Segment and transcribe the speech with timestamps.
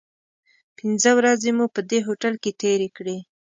[0.77, 3.17] پنځه ورځې مو په دې هوټل کې تیرې کړې.